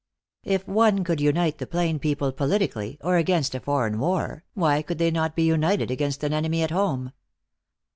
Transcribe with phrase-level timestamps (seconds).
[0.45, 4.97] If one could unite the plain people politically, or against a foreign war, why could
[4.97, 7.13] they not be united against an enemy at home?